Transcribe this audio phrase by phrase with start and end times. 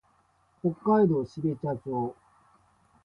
[0.63, 2.15] 北海道標茶町